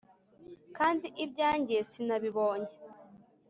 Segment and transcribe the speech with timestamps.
[0.77, 2.71] Kandi ibyanjye sinabibonye